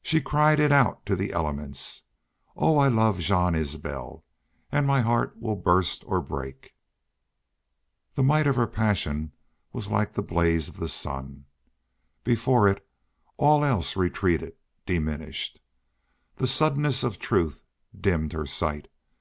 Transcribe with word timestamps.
She 0.00 0.20
cried 0.20 0.60
it 0.60 0.70
out 0.70 1.04
to 1.06 1.16
the 1.16 1.32
elements. 1.32 2.04
"Oh, 2.54 2.78
I 2.78 2.86
love 2.86 3.18
Jean 3.18 3.56
Isbel 3.56 4.24
an' 4.70 4.86
my 4.86 5.00
heart 5.00 5.40
will 5.42 5.56
burst 5.56 6.04
or 6.06 6.20
break!" 6.20 6.72
The 8.14 8.22
might 8.22 8.46
of 8.46 8.54
her 8.54 8.68
passion 8.68 9.32
was 9.72 9.88
like 9.88 10.12
the 10.12 10.22
blaze 10.22 10.68
of 10.68 10.76
the 10.76 10.86
sun. 10.86 11.46
Before 12.22 12.68
it 12.68 12.86
all 13.38 13.64
else 13.64 13.96
retreated, 13.96 14.52
diminished. 14.86 15.60
The 16.36 16.46
suddenness 16.46 17.02
of 17.02 17.14
the 17.14 17.18
truth 17.24 17.64
dimmed 18.00 18.34
her 18.34 18.46
sight. 18.46 18.86